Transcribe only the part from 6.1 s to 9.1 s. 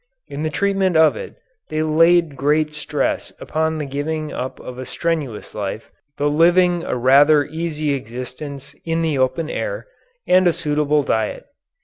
the living a rather easy existence in